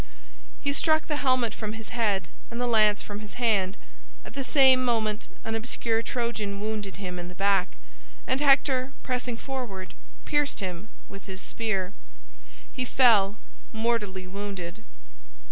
[0.63, 3.77] He struck the helmet from his head and the lance from his hand.
[4.25, 7.75] At the same moment an obscure Trojan wounded him in the back,
[8.25, 9.93] and Hector, pressing forward,
[10.25, 11.93] pierced him with his spear.
[12.73, 13.37] He fell
[13.71, 14.83] mortally wounded.